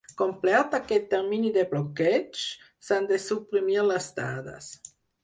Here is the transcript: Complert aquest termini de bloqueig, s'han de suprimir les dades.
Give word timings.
Complert 0.19 0.71
aquest 0.77 1.03
termini 1.11 1.51
de 1.57 1.65
bloqueig, 1.73 2.39
s'han 2.87 3.05
de 3.13 3.21
suprimir 3.27 3.85
les 3.91 4.09
dades. 4.21 4.73